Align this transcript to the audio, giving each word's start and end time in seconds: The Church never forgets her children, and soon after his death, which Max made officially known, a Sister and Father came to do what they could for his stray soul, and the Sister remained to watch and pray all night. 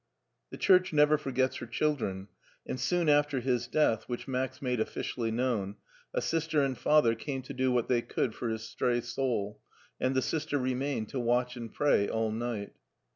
The 0.49 0.57
Church 0.57 0.91
never 0.93 1.15
forgets 1.15 1.57
her 1.57 1.67
children, 1.67 2.27
and 2.65 2.79
soon 2.79 3.07
after 3.07 3.39
his 3.39 3.67
death, 3.67 4.05
which 4.09 4.27
Max 4.27 4.59
made 4.59 4.79
officially 4.79 5.29
known, 5.29 5.75
a 6.11 6.21
Sister 6.23 6.63
and 6.63 6.75
Father 6.75 7.13
came 7.13 7.43
to 7.43 7.53
do 7.53 7.71
what 7.71 7.87
they 7.87 8.01
could 8.01 8.33
for 8.33 8.49
his 8.49 8.63
stray 8.63 8.99
soul, 9.01 9.61
and 9.99 10.15
the 10.15 10.23
Sister 10.23 10.57
remained 10.57 11.09
to 11.09 11.19
watch 11.19 11.55
and 11.55 11.71
pray 11.71 12.09
all 12.09 12.31
night. 12.31 12.73